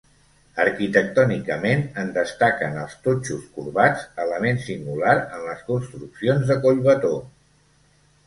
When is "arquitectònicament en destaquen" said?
0.61-2.79